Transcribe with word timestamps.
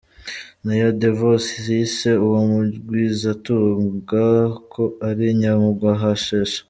Na 0.65 0.73
yo 0.81 0.87
DeVos 0.99 1.45
yise 1.67 2.11
uwo 2.25 2.39
mugwizatunga 2.49 4.25
ko 4.71 4.83
“ari 5.09 5.25
nyamugwahashashe”. 5.39 6.59